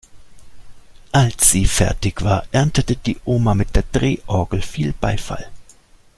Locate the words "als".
1.11-1.51